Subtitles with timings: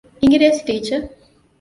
[0.21, 1.01] އިނގިރޭސި ޓީޗަރ